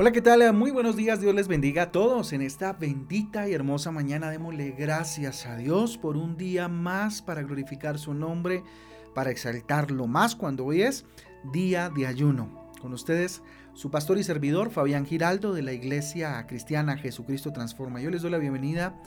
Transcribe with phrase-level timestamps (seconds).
[0.00, 0.54] Hola, ¿qué tal?
[0.54, 2.32] Muy buenos días, Dios les bendiga a todos.
[2.32, 7.42] En esta bendita y hermosa mañana démosle gracias a Dios por un día más para
[7.42, 8.64] glorificar su nombre,
[9.14, 11.04] para exaltarlo más cuando hoy es
[11.52, 12.70] día de ayuno.
[12.80, 13.42] Con ustedes,
[13.74, 18.00] su pastor y servidor Fabián Giraldo de la Iglesia Cristiana Jesucristo Transforma.
[18.00, 18.98] Yo les doy la bienvenida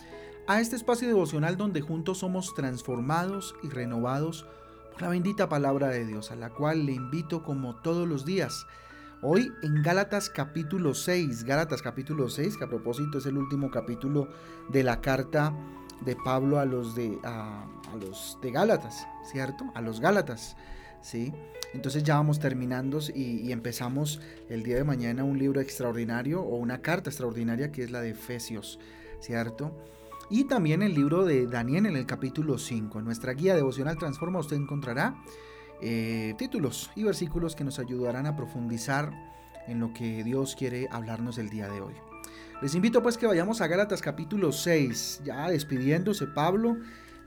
[0.46, 4.46] a este espacio devocional donde juntos somos transformados y renovados
[4.92, 8.68] por la bendita palabra de Dios, a la cual le invito como todos los días
[9.26, 14.28] Hoy en Gálatas capítulo 6, Gálatas capítulo 6, que a propósito es el último capítulo
[14.68, 15.56] de la carta
[16.02, 17.66] de Pablo a los de, a,
[17.98, 19.64] los de Gálatas, ¿cierto?
[19.76, 20.58] A los Gálatas,
[21.02, 21.32] ¿sí?
[21.74, 26.58] Entonces ya vamos terminando y, y, empezamos el día de mañana un libro extraordinario o
[26.58, 28.78] una carta extraordinaria que es la de Efesios,
[29.22, 29.74] ¿cierto?
[30.30, 33.00] Y también el libro de Daniel en el capítulo 5.
[33.00, 35.16] En nuestra guía devocional Transforma usted encontrará
[35.82, 39.12] eh, títulos y versículos que nos ayudarán a profundizar
[39.68, 41.94] en lo que Dios quiere hablarnos el día de hoy.
[42.62, 46.78] Les invito pues que vayamos a Gálatas capítulo 6, ya despidiéndose Pablo,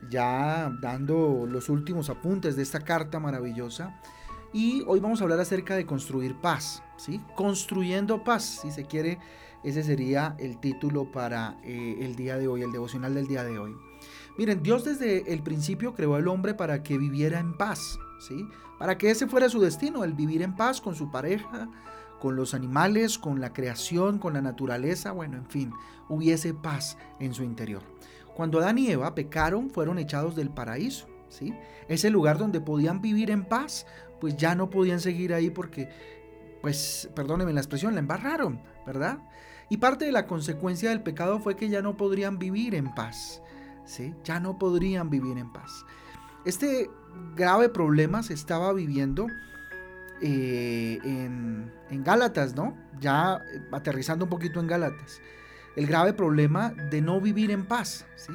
[0.09, 4.01] ya dando los últimos apuntes de esta carta maravillosa.
[4.53, 7.21] Y hoy vamos a hablar acerca de construir paz, ¿sí?
[7.35, 9.19] Construyendo paz, si se quiere,
[9.63, 13.59] ese sería el título para eh, el día de hoy, el devocional del día de
[13.59, 13.75] hoy.
[14.37, 18.47] Miren, Dios desde el principio creó al hombre para que viviera en paz, ¿sí?
[18.77, 21.69] Para que ese fuera su destino, el vivir en paz con su pareja,
[22.19, 25.73] con los animales, con la creación, con la naturaleza, bueno, en fin,
[26.09, 27.81] hubiese paz en su interior.
[28.35, 31.55] Cuando Adán y Eva pecaron, fueron echados del paraíso, ¿sí?
[31.87, 33.87] Ese lugar donde podían vivir en paz,
[34.21, 35.89] pues ya no podían seguir ahí porque,
[36.61, 39.19] pues, perdónenme la expresión, la embarraron, ¿verdad?
[39.69, 43.41] Y parte de la consecuencia del pecado fue que ya no podrían vivir en paz.
[44.23, 45.85] Ya no podrían vivir en paz.
[46.45, 46.89] Este
[47.35, 49.27] grave problema se estaba viviendo
[50.21, 52.77] eh, en, en, Gálatas, ¿no?
[52.99, 55.21] Ya aterrizando un poquito en Gálatas.
[55.75, 58.33] El grave problema de no vivir en paz, ¿sí?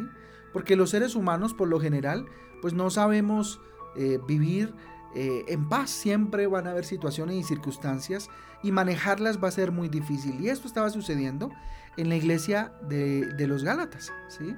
[0.53, 2.27] Porque los seres humanos, por lo general,
[2.61, 3.61] pues no sabemos
[3.97, 4.75] eh, vivir
[5.15, 5.91] eh, en paz.
[5.91, 8.29] Siempre van a haber situaciones y circunstancias
[8.63, 10.41] y manejarlas va a ser muy difícil.
[10.41, 11.51] Y esto estaba sucediendo
[11.97, 14.55] en la iglesia de, de los Gálatas, ¿sí?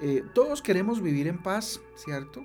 [0.00, 2.44] Eh, todos queremos vivir en paz, ¿cierto?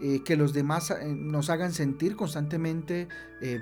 [0.00, 3.08] Eh, que los demás eh, nos hagan sentir constantemente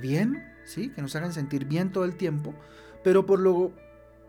[0.01, 0.91] bien, ¿sí?
[0.91, 2.55] Que nos hagan sentir bien todo el tiempo,
[3.03, 3.73] pero por lo,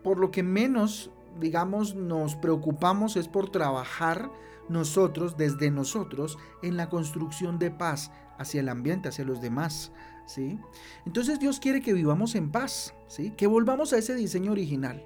[0.02, 4.30] por lo que menos, digamos, nos preocupamos es por trabajar
[4.68, 9.92] nosotros, desde nosotros, en la construcción de paz hacia el ambiente, hacia los demás,
[10.26, 10.58] ¿sí?
[11.06, 13.30] Entonces Dios quiere que vivamos en paz, ¿sí?
[13.36, 15.04] Que volvamos a ese diseño original,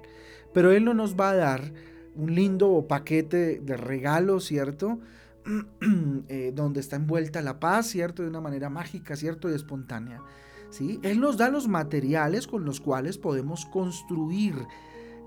[0.53, 1.73] pero Él no nos va a dar
[2.15, 4.99] un lindo paquete de regalos, ¿cierto?
[6.29, 8.21] Eh, donde está envuelta la paz, ¿cierto?
[8.21, 9.49] De una manera mágica, ¿cierto?
[9.49, 10.21] Y espontánea.
[10.69, 10.99] ¿sí?
[11.03, 14.55] Él nos da los materiales con los cuales podemos construir,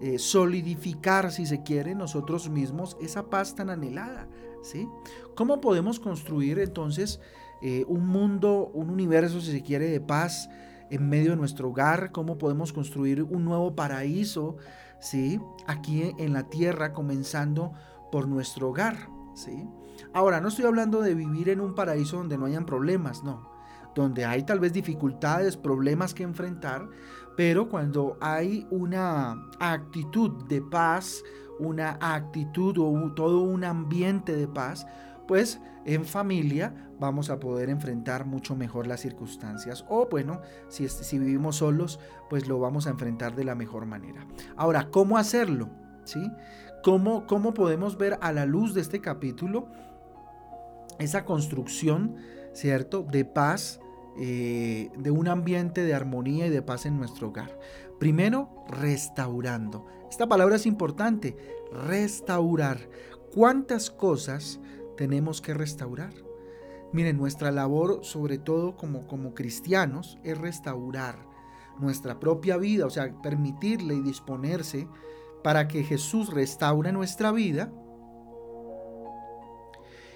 [0.01, 4.29] eh, solidificar, si se quiere, nosotros mismos esa paz tan anhelada.
[4.63, 4.89] ¿sí?
[5.35, 7.21] ¿Cómo podemos construir entonces
[7.63, 10.49] eh, un mundo, un universo, si se quiere, de paz
[10.91, 12.11] en medio de nuestro hogar?
[12.13, 14.57] ¿Cómo podemos construir un nuevo paraíso?
[15.05, 15.39] ¿Sí?
[15.67, 17.73] Aquí en la tierra, comenzando
[18.11, 19.69] por nuestro hogar, ¿sí?
[20.15, 23.51] Ahora, no estoy hablando de vivir en un paraíso donde no hayan problemas, no.
[23.95, 26.89] Donde hay tal vez dificultades, problemas que enfrentar,
[27.37, 31.23] pero cuando hay una actitud de paz,
[31.59, 34.87] una actitud o todo un ambiente de paz,
[35.27, 39.85] pues en familia vamos a poder enfrentar mucho mejor las circunstancias.
[39.89, 44.27] O bueno, si, vivimos solos, pues lo vamos a enfrentar de la mejor manera.
[44.57, 45.69] Ahora, ¿cómo hacerlo?
[46.05, 46.21] ¿Sí?
[46.83, 49.69] ¿Cómo, cómo podemos ver a la luz de este capítulo
[50.99, 52.17] esa construcción,
[52.53, 53.03] ¿cierto?
[53.03, 53.81] De paz,
[54.17, 57.59] eh, de un ambiente de armonía y de paz en nuestro hogar.
[57.99, 59.87] Primero, restaurando.
[60.11, 61.37] Esta palabra es importante,
[61.73, 62.79] restaurar.
[63.33, 64.61] ¿Cuántas cosas
[64.97, 66.15] tenemos que restaurar.
[66.93, 71.27] Miren, nuestra labor, sobre todo como, como cristianos, es restaurar
[71.79, 74.89] nuestra propia vida, o sea, permitirle y disponerse
[75.43, 77.73] para que Jesús restaure nuestra vida.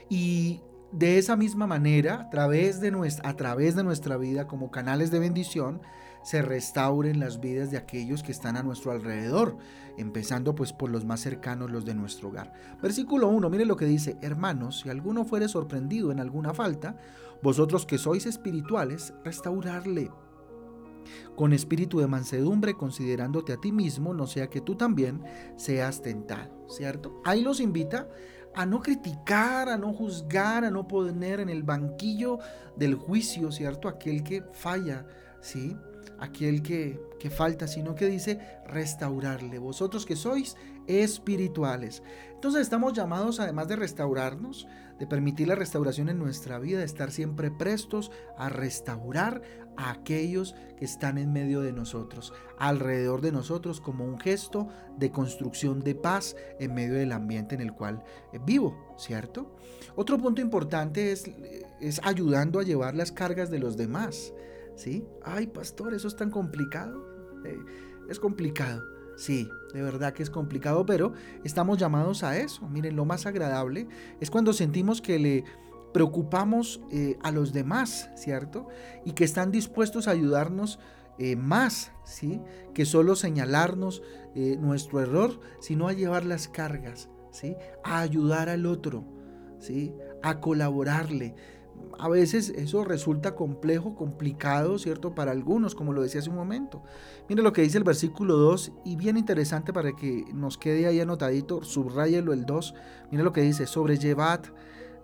[0.09, 4.71] Y de esa misma manera, a través de nuestra, a través de nuestra vida como
[4.71, 5.83] canales de bendición,
[6.23, 9.57] se restauren las vidas de aquellos que están a nuestro alrededor,
[9.97, 12.53] empezando pues por los más cercanos, los de nuestro hogar.
[12.83, 16.97] Versículo 1, mire lo que dice, hermanos, si alguno fuere sorprendido en alguna falta,
[17.43, 20.11] vosotros que sois espirituales, restaurarle
[21.37, 25.23] con espíritu de mansedumbre, considerándote a ti mismo, no sea que tú también
[25.57, 27.21] seas tentado, ¿cierto?
[27.25, 28.09] Ahí los invita
[28.55, 32.39] a no criticar, a no juzgar, a no poner en el banquillo
[32.77, 33.89] del juicio, ¿cierto?
[33.89, 35.07] Aquel que falla
[35.41, 35.77] ¿sí?
[36.19, 39.59] aquel que, que falta, sino que dice restaurarle.
[39.59, 40.57] Vosotros que sois
[40.87, 42.03] espirituales.
[42.35, 44.67] Entonces estamos llamados, además de restaurarnos,
[44.99, 49.43] de permitir la restauración en nuestra vida, de estar siempre prestos a restaurar
[49.77, 55.13] a aquellos que están en medio de nosotros, alrededor de nosotros, como un gesto de
[55.13, 58.03] construcción de paz en medio del ambiente en el cual
[58.33, 59.55] eh, vivo, ¿cierto?
[59.95, 61.31] Otro punto importante es,
[61.81, 64.33] es ayudando a llevar las cargas de los demás.
[64.79, 65.05] ¿Sí?
[65.25, 67.05] Ay, pastor, eso es tan complicado.
[67.45, 67.59] Eh,
[68.09, 68.85] es complicado.
[69.17, 72.69] Sí, de verdad que es complicado, pero estamos llamados a eso.
[72.69, 73.89] Miren, lo más agradable
[74.21, 75.45] es cuando sentimos que le
[75.93, 78.69] preocupamos eh, a los demás, ¿cierto?
[79.05, 80.79] Y que están dispuestos a ayudarnos
[81.19, 82.41] eh, más, ¿sí?
[82.73, 84.03] Que solo señalarnos
[84.61, 87.57] nuestro error, sino a llevar las cargas, ¿sí?
[87.83, 89.03] A ayudar al otro,
[89.59, 89.93] ¿sí?
[90.23, 91.35] A colaborarle
[91.99, 95.15] a veces eso resulta complejo, complicado, ¿cierto?
[95.15, 96.83] Para algunos, como lo decía hace un momento.
[97.29, 101.01] Mire lo que dice el versículo 2 y bien interesante para que nos quede ahí
[101.01, 102.75] anotadito, subrayelo el 2.
[103.11, 104.41] Mire lo que dice, sobrellevad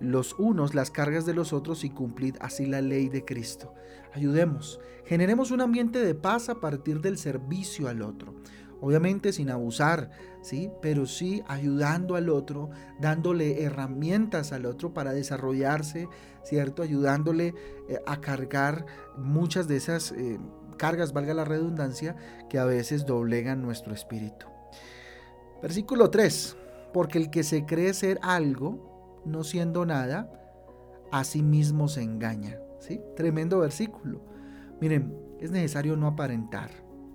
[0.01, 3.75] los unos las cargas de los otros y cumplid así la ley de Cristo.
[4.13, 8.35] Ayudemos, generemos un ambiente de paz a partir del servicio al otro.
[8.81, 10.11] Obviamente sin abusar,
[10.43, 10.71] ¿sí?
[10.83, 12.69] Pero sí ayudando al otro,
[13.01, 16.07] dándole herramientas al otro para desarrollarse,
[16.45, 16.83] ¿cierto?
[16.83, 17.55] Ayudándole
[17.89, 18.87] eh, a cargar
[19.17, 20.39] muchas de esas eh,
[20.77, 22.17] cargas, valga la redundancia,
[22.49, 24.47] que a veces doblegan nuestro espíritu.
[25.63, 26.57] Versículo 3.
[26.93, 30.31] Porque el que se cree ser algo, no siendo nada,
[31.11, 32.59] a sí mismo se engaña.
[32.79, 33.01] ¿sí?
[33.17, 34.21] Tremendo versículo.
[34.81, 36.71] Miren, es necesario no aparentar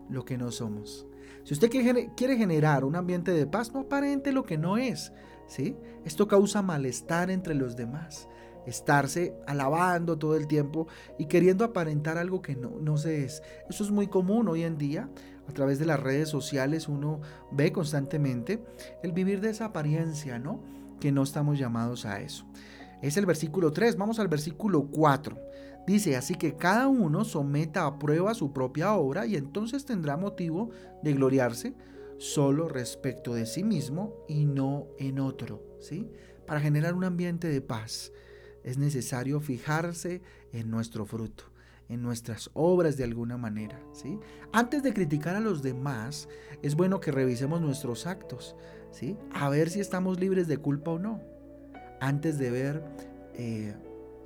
[0.09, 1.07] lo que no somos.
[1.43, 5.13] Si usted quiere generar un ambiente de paz, no aparente lo que no es.
[5.47, 5.77] ¿sí?
[6.05, 8.27] Esto causa malestar entre los demás.
[8.69, 10.87] Estarse alabando todo el tiempo
[11.17, 13.41] y queriendo aparentar algo que no, no se es.
[13.69, 15.09] Eso es muy común hoy en día.
[15.47, 17.19] A través de las redes sociales uno
[17.51, 18.63] ve constantemente
[19.01, 20.61] el vivir de esa apariencia, ¿no?
[20.99, 22.45] Que no estamos llamados a eso.
[23.01, 23.97] Es el versículo 3.
[23.97, 25.37] Vamos al versículo 4.
[25.87, 30.69] Dice, así que cada uno someta a prueba su propia obra y entonces tendrá motivo
[31.01, 31.73] de gloriarse
[32.19, 35.63] solo respecto de sí mismo y no en otro.
[35.79, 36.11] ¿sí?
[36.45, 38.11] Para generar un ambiente de paz
[38.63, 40.21] es necesario fijarse
[40.53, 41.45] en nuestro fruto,
[41.87, 43.79] en nuestras obras de alguna manera.
[43.93, 44.19] ¿sí?
[44.51, 46.27] Antes de criticar a los demás,
[46.61, 48.55] es bueno que revisemos nuestros actos,
[48.91, 49.17] ¿sí?
[49.31, 51.21] a ver si estamos libres de culpa o no.
[52.01, 52.83] Antes de ver
[53.33, 53.75] eh,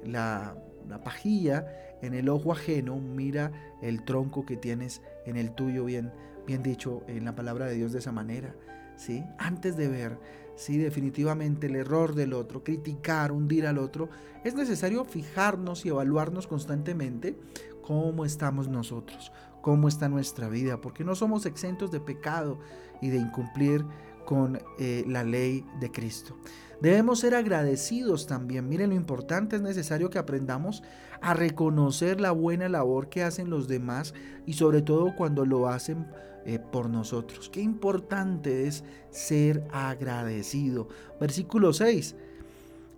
[0.04, 1.66] la una pajilla
[2.02, 3.52] en el ojo ajeno, mira
[3.82, 6.12] el tronco que tienes en el tuyo, bien,
[6.46, 8.56] bien dicho en la palabra de Dios de esa manera.
[8.98, 9.24] ¿sí?
[9.38, 10.18] Antes de ver
[10.56, 14.10] si definitivamente el error del otro, criticar, hundir al otro,
[14.44, 17.38] es necesario fijarnos y evaluarnos constantemente
[17.82, 22.60] cómo estamos nosotros, cómo está nuestra vida, porque no somos exentos de pecado
[23.02, 23.86] y de incumplir
[24.26, 26.38] con eh, la ley de Cristo.
[26.82, 28.68] Debemos ser agradecidos también.
[28.68, 30.84] Miren lo importante, es necesario que aprendamos
[31.22, 34.14] a reconocer la buena labor que hacen los demás
[34.46, 36.08] y sobre todo cuando lo hacen
[36.46, 37.50] eh, por nosotros.
[37.50, 40.88] Qué importante es ser agradecido.
[41.20, 42.16] Versículo 6.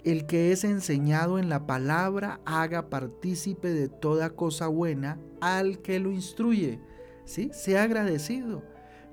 [0.03, 5.99] El que es enseñado en la palabra haga partícipe de toda cosa buena al que
[5.99, 6.79] lo instruye.
[7.25, 7.49] ¿Sí?
[7.53, 8.61] Sea agradecido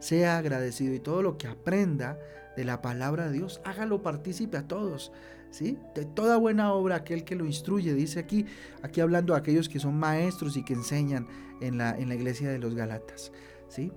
[0.02, 2.18] sea agradecido y todo lo que aprenda
[2.56, 5.12] de la palabra de Dios, hágalo partícipe a todos,
[5.50, 5.78] ¿sí?
[5.94, 8.44] De toda buena obra aquel que lo instruye, dice aquí,
[8.82, 11.28] aquí hablando a aquellos que son maestros y que enseñan
[11.60, 13.30] en la, en la iglesia de los Galatas,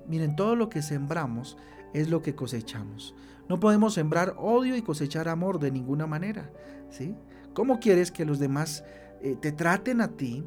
[0.08, 1.58] Miren, todo lo que sembramos
[1.94, 3.16] es lo que cosechamos.
[3.50, 6.52] No podemos sembrar odio y cosechar amor de ninguna manera,
[6.90, 7.16] ¿sí?
[7.54, 8.84] ¿Cómo quieres que los demás
[9.22, 10.44] eh, te traten a ti?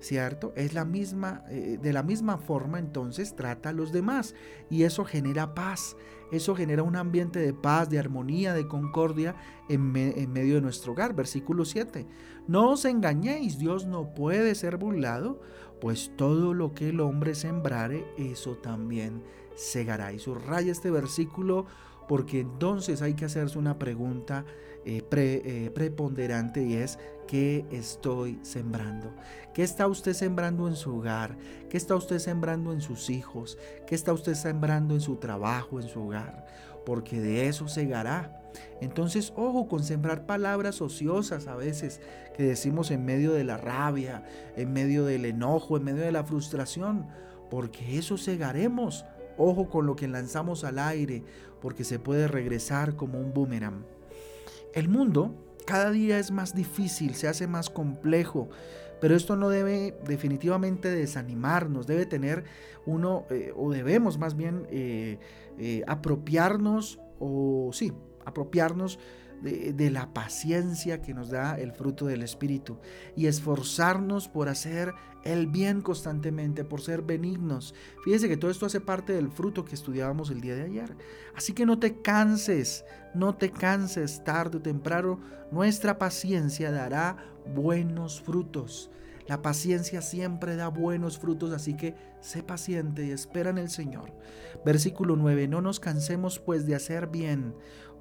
[0.00, 0.52] ¿Cierto?
[0.56, 4.34] Es la misma, eh, de la misma forma entonces trata a los demás
[4.70, 5.96] y eso genera paz,
[6.32, 9.34] eso genera un ambiente de paz, de armonía, de concordia
[9.68, 11.14] en, medio de nuestro hogar.
[11.14, 12.06] Versículo 7.
[12.46, 15.40] No os engañéis, Dios no puede ser burlado,
[15.80, 19.22] pues todo lo que el hombre sembrare, eso también
[19.56, 20.12] segará.
[20.12, 21.66] Y subraya este versículo
[22.10, 24.44] porque entonces hay que hacerse una pregunta
[24.84, 26.98] eh, eh, preponderante y es
[27.28, 29.14] ¿qué estoy sembrando?
[29.54, 31.38] ¿Qué está usted sembrando en su hogar?
[31.68, 33.58] ¿Qué está usted sembrando en sus hijos?
[33.86, 36.46] ¿Qué está usted sembrando en su trabajo, en su hogar?
[36.84, 38.42] Porque de eso segará.
[38.80, 42.00] Entonces, ojo con sembrar palabras ociosas a veces
[42.36, 44.24] que decimos en medio de la rabia,
[44.56, 47.06] en medio del enojo, en medio de la frustración,
[47.50, 49.04] porque eso segaremos.
[49.42, 51.24] Ojo con lo que lanzamos al aire,
[51.62, 53.86] porque se puede regresar como un boomerang.
[54.74, 58.50] El mundo cada día es más difícil, se hace más complejo.
[59.00, 62.44] Pero esto no debe definitivamente desanimarnos, debe tener
[62.84, 65.18] uno, eh, o debemos más bien eh,
[65.58, 67.94] eh, apropiarnos, o sí,
[68.26, 68.98] apropiarnos
[69.42, 72.78] de, la paciencia que nos da el fruto del Espíritu
[73.16, 74.92] y esforzarnos por hacer
[75.24, 77.74] el bien constantemente, por ser benignos.
[78.04, 80.96] Fíjese que todo esto hace parte del fruto que estudiábamos el día de ayer.
[81.34, 85.20] Así que no te canses, no te canses tarde o temprano.
[85.50, 87.16] Nuestra paciencia dará
[87.54, 88.90] buenos frutos.
[89.30, 94.12] La paciencia siempre da buenos frutos, así que sé paciente y espera en el Señor.
[94.64, 97.54] Versículo 9, no nos cansemos pues de hacer bien,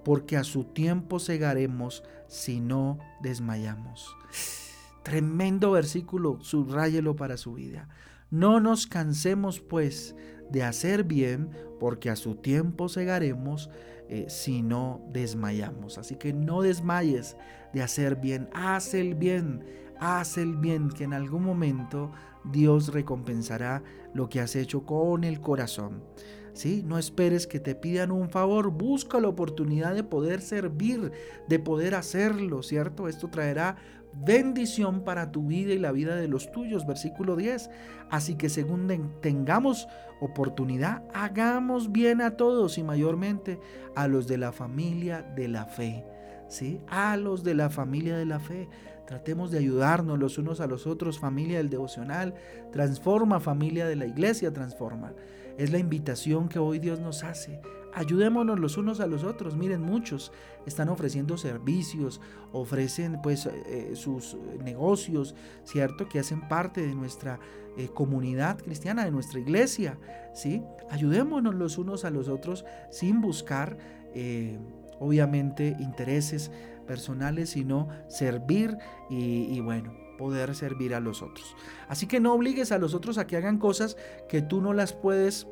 [0.04, 4.16] porque a su tiempo segaremos si no desmayamos.
[5.04, 7.88] Tremendo versículo, subráyelo para su vida.
[8.30, 10.16] No nos cansemos pues
[10.52, 13.70] de hacer bien, porque a su tiempo segaremos
[14.10, 15.98] eh, si no desmayamos.
[15.98, 17.38] Así que no desmayes
[17.74, 19.64] de hacer bien, haz el bien,
[20.00, 22.12] haz el bien, que en algún momento
[22.44, 26.04] Dios recompensará lo que has hecho con el corazón.
[26.84, 31.12] No esperes que te pidan un favor, busca la oportunidad de poder servir,
[31.48, 33.08] de poder hacerlo, ¿cierto?
[33.08, 33.78] Esto traerá
[34.14, 37.70] bendición para tu vida y la vida de los tuyos, versículo 10.
[38.10, 38.90] Así que según
[39.22, 39.88] tengamos
[40.20, 43.58] oportunidad, hagamos bien a todos y mayormente
[43.96, 46.04] a los de la familia de la fe,
[46.50, 46.82] ¿sí?
[46.90, 48.68] A los de la familia de la fe.
[49.10, 52.36] Tratemos de ayudarnos los unos a los otros, familia del devocional,
[52.72, 55.14] transforma familia de la iglesia, transforma.
[55.58, 57.60] Es la invitación que hoy Dios nos hace.
[57.96, 59.58] Ayudémonos los unos a los otros.
[59.58, 60.32] Miren, muchos
[60.68, 66.08] están ofreciendo servicios, ofrecen pues eh, eh, sus negocios, ¿cierto?
[66.08, 67.40] Que hacen parte de nuestra
[67.78, 69.98] eh, comunidad cristiana, de nuestra iglesia,
[70.36, 70.62] ¿sí?
[70.92, 73.76] Ayudémonos los unos a los otros sin buscar,
[75.00, 76.52] obviamente, intereses
[76.90, 78.76] personales, sino servir
[79.12, 81.56] y, bueno, poder servir a los otros.
[81.88, 83.96] Así que no obligues a los otros a que hagan cosas
[84.28, 85.46] que tú no las puedes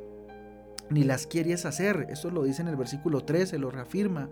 [0.89, 2.07] ni las quieres hacer.
[2.09, 4.31] Esto lo dice en el versículo 13, lo reafirma.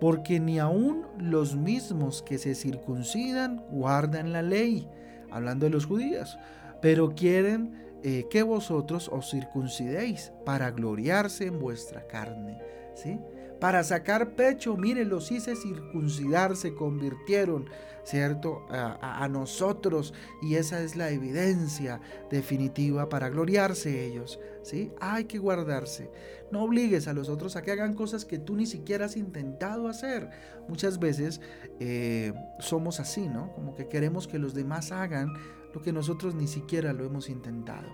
[0.00, 4.88] Porque ni aun los mismos que se circuncidan guardan la ley,
[5.30, 6.38] hablando de los judíos,
[6.80, 12.58] pero quieren eh, que vosotros os circuncidéis para gloriarse en vuestra carne.
[12.94, 13.18] ¿sí?
[13.60, 17.68] Para sacar pecho, miren, los hice circuncidar, se convirtieron,
[18.04, 18.64] ¿cierto?
[18.70, 22.00] A, nosotros y esa es la evidencia
[22.30, 24.92] definitiva para gloriarse ellos, ¿sí?
[25.00, 26.10] Hay que guardarse.
[26.50, 29.88] No obligues a los otros a que hagan cosas que tú ni siquiera has intentado
[29.88, 30.30] hacer.
[30.68, 31.40] Muchas veces
[31.80, 33.52] eh, somos así, ¿no?
[33.52, 35.34] Como que queremos que los demás hagan
[35.74, 37.88] lo que nosotros ni siquiera lo hemos intentado.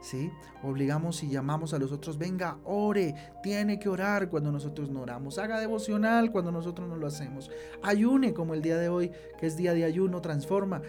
[0.00, 0.30] ¿Sí?
[0.62, 5.38] Obligamos y llamamos a los otros, venga, ore, tiene que orar cuando nosotros no oramos,
[5.38, 7.50] haga devocional cuando nosotros no lo hacemos,
[7.82, 10.82] ayune como el día de hoy, que es día de ayuno, transforma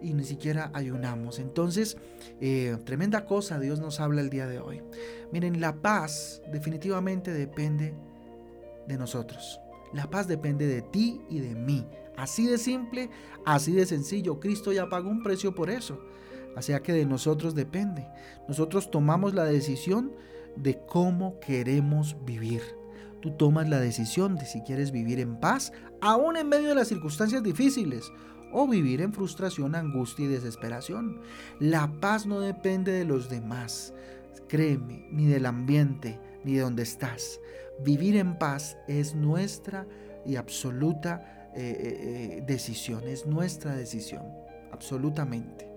[0.00, 1.38] y ni siquiera ayunamos.
[1.38, 1.96] Entonces,
[2.40, 4.82] eh, tremenda cosa Dios nos habla el día de hoy.
[5.32, 7.94] Miren, la paz definitivamente depende
[8.86, 9.60] de nosotros.
[9.92, 11.86] La paz depende de ti y de mí.
[12.16, 13.10] Así de simple,
[13.44, 14.40] así de sencillo.
[14.40, 16.00] Cristo ya pagó un precio por eso.
[16.58, 18.08] Así que de nosotros depende.
[18.48, 20.12] Nosotros tomamos la decisión
[20.56, 22.62] de cómo queremos vivir.
[23.20, 26.88] Tú tomas la decisión de si quieres vivir en paz, aún en medio de las
[26.88, 28.10] circunstancias difíciles,
[28.52, 31.20] o vivir en frustración, angustia y desesperación.
[31.60, 33.94] La paz no depende de los demás,
[34.48, 37.40] créeme, ni del ambiente, ni de donde estás.
[37.84, 39.86] Vivir en paz es nuestra
[40.26, 44.24] y absoluta eh, eh, eh, decisión, es nuestra decisión,
[44.72, 45.67] absolutamente.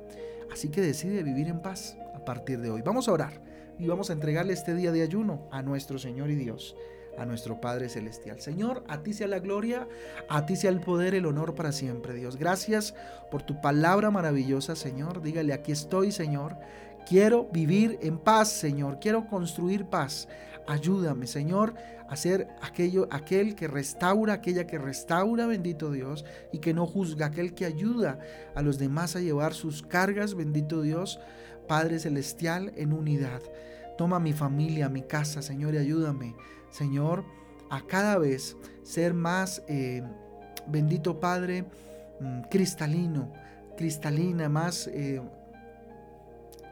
[0.51, 2.81] Así que decide vivir en paz a partir de hoy.
[2.81, 3.41] Vamos a orar
[3.79, 6.75] y vamos a entregarle este día de ayuno a nuestro Señor y Dios,
[7.17, 8.39] a nuestro Padre Celestial.
[8.41, 9.87] Señor, a ti sea la gloria,
[10.29, 12.37] a ti sea el poder, el honor para siempre, Dios.
[12.37, 12.93] Gracias
[13.31, 15.21] por tu palabra maravillosa, Señor.
[15.21, 16.57] Dígale, aquí estoy, Señor.
[17.07, 18.99] Quiero vivir en paz, Señor.
[18.99, 20.27] Quiero construir paz.
[20.67, 21.73] Ayúdame, Señor,
[22.07, 27.27] a ser aquello, aquel que restaura, aquella que restaura, bendito Dios, y que no juzga,
[27.27, 28.19] aquel que ayuda
[28.53, 31.19] a los demás a llevar sus cargas, bendito Dios,
[31.67, 33.41] Padre Celestial, en unidad.
[33.97, 36.35] Toma mi familia, mi casa, Señor, y ayúdame,
[36.69, 37.23] Señor,
[37.69, 40.03] a cada vez ser más, eh,
[40.67, 41.65] bendito Padre,
[42.19, 43.31] mm, cristalino,
[43.77, 45.21] cristalina, más eh,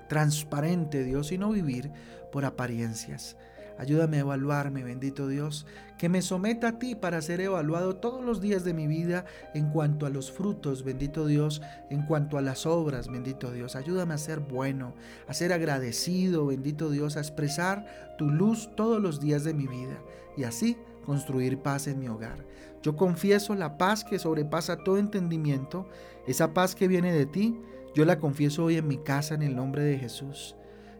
[0.09, 1.91] transparente, Dios, y no vivir
[2.33, 3.37] por apariencias.
[3.79, 5.65] Ayúdame a evaluarme, bendito Dios,
[5.97, 9.23] que me someta a ti para ser evaluado todos los días de mi vida
[9.53, 13.77] en cuanto a los frutos, bendito Dios, en cuanto a las obras, bendito Dios.
[13.77, 14.95] Ayúdame a ser bueno,
[15.29, 19.97] a ser agradecido, bendito Dios, a expresar tu luz todos los días de mi vida.
[20.35, 20.75] Y así
[21.05, 22.45] construir paz en mi hogar.
[22.81, 25.87] Yo confieso la paz que sobrepasa todo entendimiento,
[26.27, 27.57] esa paz que viene de ti,
[27.96, 30.55] yo la confieso hoy en mi casa en el nombre de Jesús.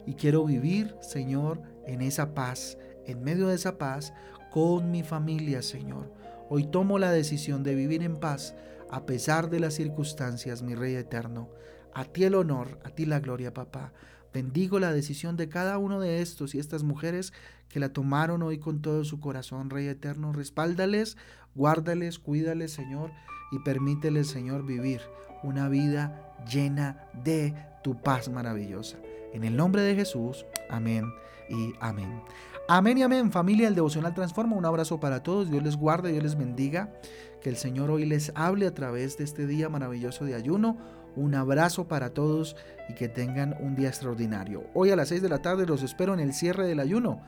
[0.06, 4.14] Y quiero vivir, Señor, en esa paz, en medio de esa paz,
[4.52, 6.12] con mi familia, Señor.
[6.50, 8.56] Hoy tomo la decisión de vivir en paz
[8.90, 11.50] a pesar de las circunstancias, mi Rey eterno.
[11.94, 13.94] A ti el honor, a ti la gloria, papá.
[14.34, 17.34] Bendigo la decisión de cada uno de estos y estas mujeres
[17.68, 20.34] que la tomaron hoy con todo su corazón, Rey eterno.
[20.34, 21.18] Respáldales,
[21.54, 23.12] guárdales, cuídales, Señor,
[23.52, 25.02] y permíteles, Señor, vivir
[25.44, 27.54] una vida llena de
[27.84, 28.98] tu paz maravillosa.
[29.34, 31.06] En el nombre de Jesús, amén
[31.50, 32.22] y amén.
[32.68, 34.56] Amén y amén, familia del Devocional Transforma.
[34.56, 35.50] Un abrazo para todos.
[35.50, 36.94] Dios les guarde, Dios les bendiga.
[37.42, 40.78] Que el Señor hoy les hable a través de este día maravilloso de ayuno.
[41.16, 42.56] Un abrazo para todos
[42.88, 44.66] y que tengan un día extraordinario.
[44.74, 47.22] Hoy a las 6 de la tarde los espero en el cierre del ayuno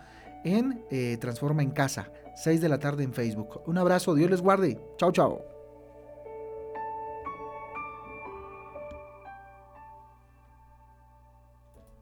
[0.44, 2.12] en eh, Transforma en Casa.
[2.36, 3.62] 6 de la tarde en Facebook.
[3.66, 4.80] Un abrazo, Dios les guarde.
[4.98, 5.51] Chao, chao.